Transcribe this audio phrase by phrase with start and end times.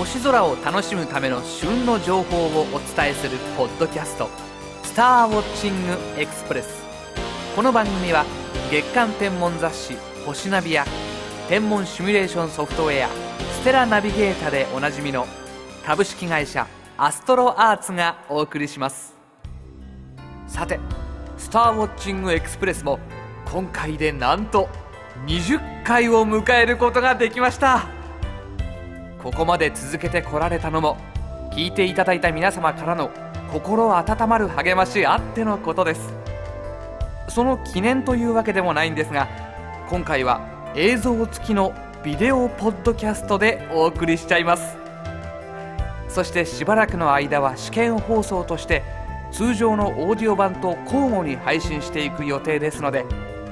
[0.00, 4.30] 星空を楽しむための旬の情報をお伝えするポッドキャスト
[4.82, 6.82] 「スターウォッチングエクスプレス」
[7.54, 8.24] この番組は
[8.70, 10.86] 月間天文雑誌「星ナビ」や
[11.50, 13.08] 天文シミュレーションソフトウェア
[13.60, 15.26] 「ステラナビゲータ」でおなじみの
[15.84, 19.14] 株式会社アストロアーツがお送りします。
[20.46, 20.80] さて
[21.36, 22.98] 「スターウォッチングエクスプレス」も
[23.52, 24.70] 今回でなんと
[25.26, 27.99] 20回を迎えることができました。
[29.22, 30.96] ここまで続けてこられたのも
[31.52, 33.10] 聞いていただいた皆様からの
[33.52, 36.14] 心温まる励ましあってのことです。
[37.28, 39.28] その記念というわけでもないんですが
[39.88, 40.40] 今回は
[40.74, 44.76] 映像付きのビデオポッドキャストでお送りしちゃいます。
[46.08, 48.82] そしてしばらくの間は試験放送として
[49.30, 53.04] 通常のオーディオ版と交互に配信していく予定ですので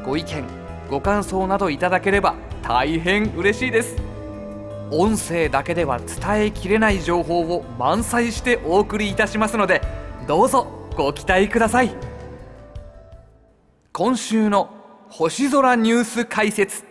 [0.05, 0.45] ご意見
[0.91, 4.08] ご感想などいただければ大変嬉しいです。
[4.91, 9.83] 音声だけでは伝えきれない情報を満載してお送りいたしますので
[10.27, 11.91] どうぞご期待ください。
[13.93, 14.71] 今週の
[15.09, 16.85] 星空ニュース解説。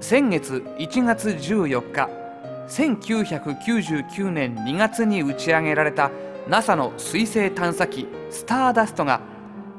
[0.00, 2.08] 先月1月14日
[2.68, 6.10] 1999年2月に打ち上げられた
[6.48, 9.20] NASA の水星探査機スターダストが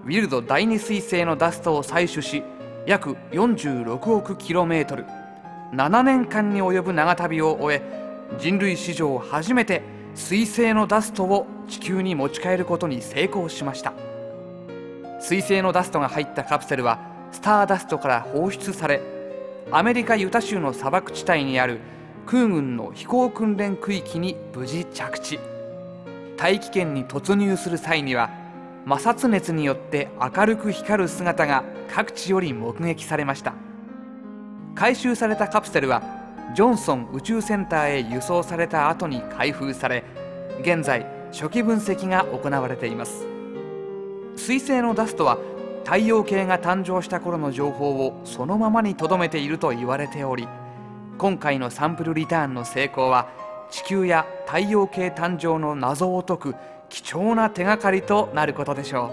[0.06, 2.44] ウィルド第二彗星のダストを採取し
[2.86, 5.06] 約46億キロメートル
[5.74, 7.82] 7年間に及ぶ長旅を終え
[8.38, 9.82] 人類史上初めて
[10.16, 13.94] 彗星のダストを地球に持ち帰ることに成功しました。
[15.22, 17.00] 彗星のダストが入ったカプセルは
[17.32, 19.02] スターダストから放出され
[19.72, 21.80] アメリカユタ州の砂漠地帯にある
[22.26, 25.40] 空軍の飛行訓練区域に無事着地。
[26.36, 28.30] 大気圏に突入する際には
[28.86, 33.54] 摩擦熱によって明るく光る姿が各地より目撃されました。
[34.82, 36.02] 回収されたカプセルは
[36.56, 40.04] ジョンソン宇宙センターへ輸送された後に開封され
[40.62, 43.28] 現在初期分析が行われています。
[44.38, 45.38] 彗星のダストは
[45.84, 50.48] 太陽系が誕生した頃の情報をそのままに留めていると言われており
[51.20, 53.30] 今回のサンプルリターンの成功は
[53.70, 56.56] 地球や太陽系誕生の謎を解く
[56.90, 59.12] 貴重な手がかりとなることでしょ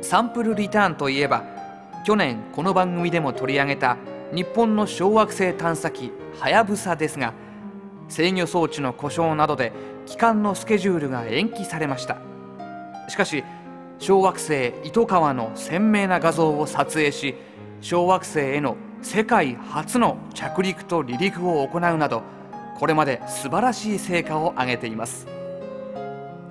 [0.00, 0.04] う。
[0.04, 1.42] サンプルリターンといえば
[2.06, 3.96] 去年この番組でも取り上げた
[4.32, 7.32] 日本の小惑星探査機はやぶさですが
[8.08, 9.72] 制御装置の故障などで
[10.06, 12.18] 帰還のスケジュールが延期されました。
[13.08, 13.44] しかし
[13.98, 17.34] 小惑星糸川の鮮明な画像を撮影し
[17.80, 22.22] 小惑星への世界初の着陸と離陸を行うなど
[22.78, 25.26] これまで素晴らしい成果を上げています。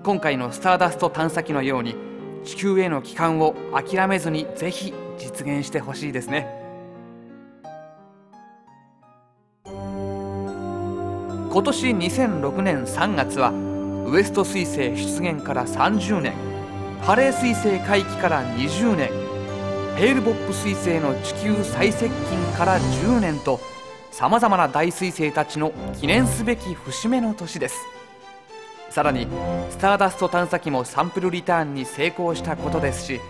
[0.03, 1.95] 今回のスターダスト探査機のように
[2.43, 6.64] 地球への帰還を諦めずにぜひ実現してほしいですね。
[11.55, 13.51] 今年2006年3月は
[14.05, 16.33] ウエスト彗星出現から30年
[17.01, 19.09] ハレー彗星回帰から20年
[19.95, 23.61] ヘールボップ彗星の地球最接近から10年と
[24.11, 27.77] さまざまな大彗星たちの記念すべき節目の年です。
[28.89, 29.25] さらに
[29.69, 33.21] スターダスト探査機もサンプルリターンに成功したことですし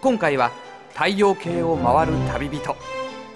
[0.00, 0.50] 今回は
[0.92, 2.76] 太陽系を回る旅人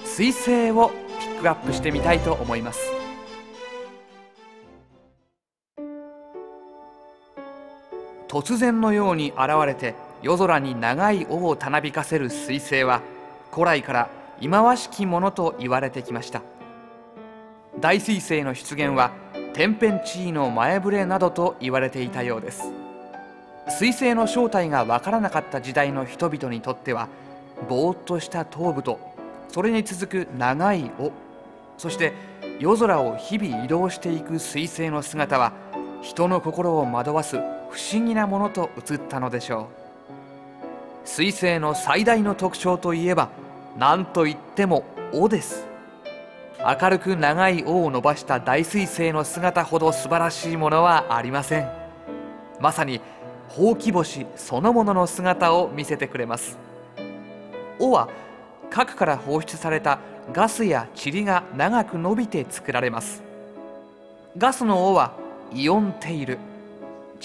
[0.05, 0.91] 彗星を
[1.21, 3.04] ピックアップしてみたいと思います。
[8.35, 13.01] 突然のように現れて夜空に長い尾をたなびかせる彗星は
[13.53, 16.43] 古来から忌まわしきものと言われてきました。
[17.79, 19.13] 大彗星の出現は
[19.53, 22.73] 天変地異の前触れなどと言われていたようです。
[23.69, 27.09] 彗星の正体が分からなかった時代の人々にとっては
[27.69, 28.99] ぼーっとした頭部と
[29.49, 31.13] それに続く長い尾
[31.79, 32.13] そして
[32.59, 35.53] 夜空を日々移動していく彗星の姿は
[36.03, 37.39] 人の心を惑わす
[37.75, 39.69] 不思議なものと映ったのでしょ
[41.05, 41.09] う。
[41.09, 43.31] 彗星の最大の特徴といえば
[43.77, 45.67] 何といっても尾です。
[46.81, 51.69] 明るく長い尾を伸ばした大彗星の姿ほど素晴らしいものはありません。
[52.61, 53.01] まさに
[53.49, 56.57] ほうき星そのものの姿を見せてくれます。
[57.81, 58.09] 尾は
[58.71, 59.99] 核から放出された
[60.33, 63.21] ガスや塵が長く伸びて作られます。
[64.39, 65.13] ガスの尾は
[65.53, 66.39] イオンテイル。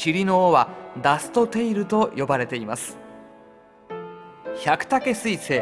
[0.02, 0.70] 塵の尾は
[1.02, 2.98] ダストテイルと呼ばれています。
[4.64, 5.54] 百武彗星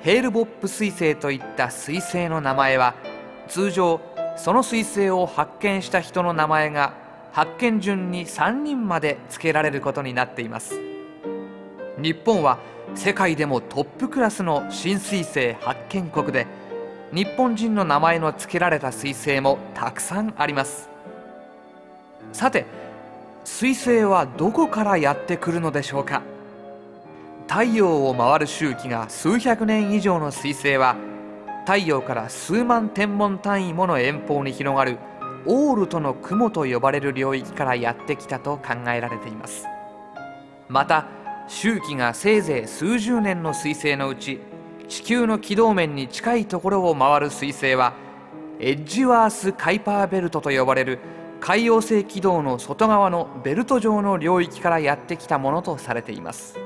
[0.00, 2.94] ヘールボップ彗星といった彗星の名前は
[3.48, 4.00] 通常
[4.36, 6.94] その彗星を発見した人の名前が
[7.32, 10.74] 発見順に3人まで付けられることになっています。
[11.98, 12.58] 日本は
[12.94, 16.46] 世界でもトップクラスの新彗星発見国で
[17.12, 20.88] 日本人の名前の付けられた彗星もたくさんあります。
[22.32, 22.66] さて
[23.44, 26.22] 彗星はどこからやってくるのでしょうか？
[27.48, 30.96] 太陽を回る周期が数百年以上の彗星は
[31.64, 34.98] 太陽から数万天文単位もの遠方に広がる
[35.46, 39.64] オールトの雲と呼ばれる領域からやってきたと考えられています。
[40.68, 41.06] また
[41.46, 44.40] 周期がせいぜい数十年の彗星のうち
[44.88, 47.94] 地球の軌道面に近いところを回る彗星は
[48.60, 50.98] エッジワース・カイパーベルトと呼ばれる
[51.40, 56.58] 海洋性軌道の外側のベルト状の領域からやってきたものとされています。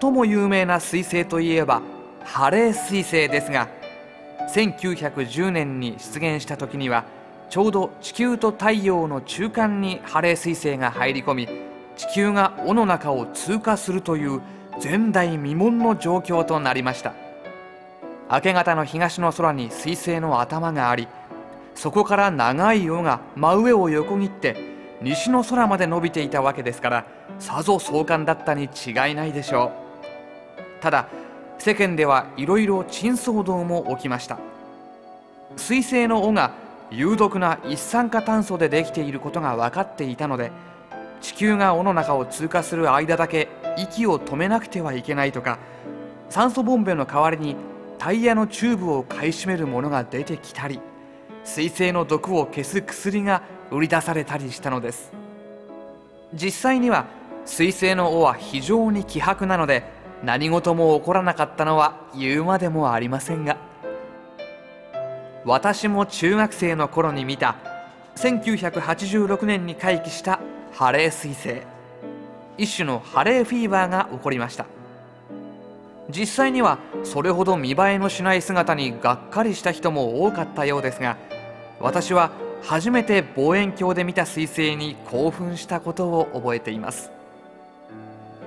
[0.00, 1.82] 最も有名な彗星といえば
[2.24, 3.68] ハレー彗星ですが
[4.54, 7.04] 1910年に出現した時には
[7.50, 11.48] ちょうど地球と太陽の中間にハレー彗星が入り込み
[11.96, 14.40] 地球が尾の中を通過するという
[14.82, 17.12] 前代未聞の状況となりました。
[18.32, 21.08] 明け方の東の空に彗星の頭があり
[21.74, 24.56] そこから長い尾が真上を横切って
[25.00, 27.06] 西の空まで伸びていたわけですから
[27.38, 29.72] さぞ壮観だったに違いないでしょ
[30.78, 30.82] う。
[30.82, 31.08] ただ
[31.58, 34.38] 世間ではいろいろ珍騒動も起きました。
[35.56, 36.52] 彗星の尾が
[36.90, 40.50] 有毒な一酸化炭素でできていることが分かっていたので
[41.20, 45.58] 地球が尾の中を通過する間だけ息を止めなくてはいけないとか
[46.28, 47.56] 酸素ボンベの代わりに
[47.98, 50.80] タイヤのチューブを買い占めるものが出てきたり
[51.44, 55.12] 水星の毒を消す薬が売り出されたりしたのです。
[56.34, 57.06] 実際には
[57.44, 59.84] 水星の尾は非常に希薄なので
[60.22, 63.56] 何事も起こらなかったのは言うまでもありませんが。
[65.44, 67.56] 私も中学生の頃に見た
[68.16, 70.40] 1986年に回帰した
[70.72, 71.62] ハレー彗星。
[72.58, 74.66] 一種のハレーフィーバーが起こりました。
[76.10, 81.16] 実際にはそれほど見栄えのしない姿にがっかりした人も多かったようですが
[81.80, 87.10] 私は初めて望遠鏡で見た彗星に興奮したことを覚えています。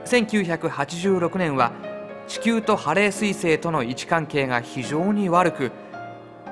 [0.06, 1.72] 1986年は
[2.28, 5.72] 地球とハレー彗星との位置関係が非常に悪く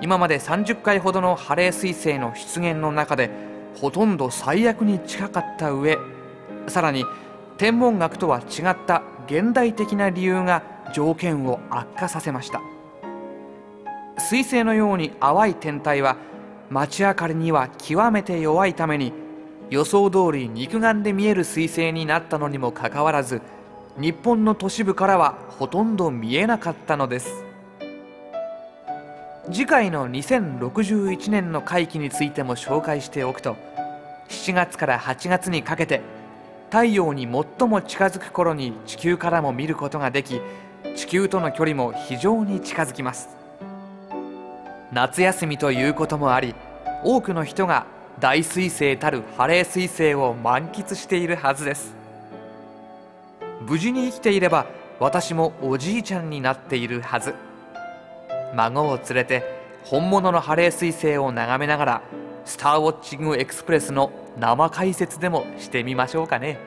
[0.01, 3.29] 今まで30回ほどのハレー彗星の出現の中で
[3.79, 5.97] ほとんど最悪に近かった上
[6.67, 7.05] さらに
[7.57, 12.61] 天文学とは違った現代的な理由が条件を悪化させました。
[14.17, 16.17] 彗星のように淡い天体は
[16.69, 19.13] 街明かりには極めて弱いために
[19.69, 23.41] 予想通り肉眼で見える彗星になったのにもかかわらず
[23.97, 27.43] 日本の都市部からはほとんど見えなかったのです。
[29.51, 33.57] 次回の2061年の回帰についても紹介しておくと
[34.29, 36.01] 7月から8月にかけて
[36.69, 40.39] 太陽に最も近づく頃に地球からも見ることができ
[40.95, 43.29] 地球との距離も非常に近づきます。
[44.91, 46.53] 夏休みということもあり
[47.03, 47.85] 多くの人が
[48.19, 51.95] 大彗星たるハレー彗星を満喫しているはずです。
[53.61, 54.65] 無事に生きていれば
[54.99, 57.33] 私もおじいちゃんになっているはず。
[58.53, 59.43] 孫を連れて
[59.85, 62.01] 本物のハレー彗星を眺めながら
[62.45, 66.59] スターウォッチングエクスプレスの生解説でもしてみましょうかね。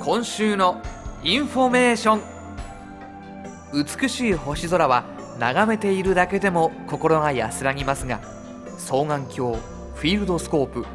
[0.00, 0.80] 今週の
[1.26, 2.22] インフォメーション。
[3.74, 5.02] 美しい星空は
[5.40, 8.20] 眺めているだけでも心が安らぎますが
[8.78, 10.86] 双眼鏡フィールドスコープ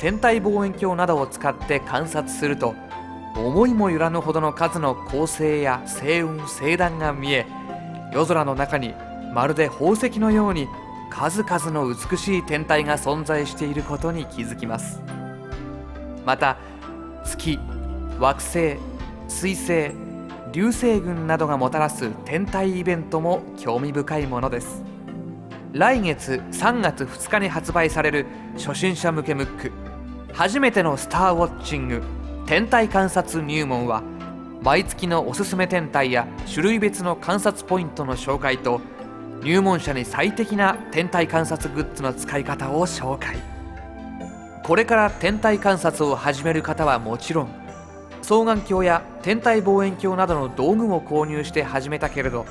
[0.00, 2.74] 天体望遠鏡などを使って観察すると
[3.36, 7.46] 思いもよらぬほどの数の恒星や星雲星団が見え
[8.12, 8.92] 夜空の中に
[9.32, 10.66] まるで宝石のように
[11.10, 15.00] 数々の美しい天体が存在していることに気づきます。
[16.24, 16.56] また
[17.24, 17.60] 月
[18.18, 18.95] 惑星
[19.36, 19.90] 水星
[20.50, 24.82] 流星群などがもたらす天体イベントも興味深いものです。
[25.74, 28.24] 来月3月2日に発売される
[28.56, 29.72] 初心者向けムック。
[30.32, 32.02] 初めてのスターウォッチング
[32.46, 34.02] 天体観察入門は
[34.62, 38.80] 毎月のおすすめ天体や種類別の観察ポイントの紹介と
[39.42, 43.36] 入門者に最適な天体観察グッズの使い方を紹介。
[44.64, 47.65] これから天体観察を始める方はもちろん
[48.26, 52.44] 双眼鏡や天体望遠鏡などの道具を購入して始めたけれど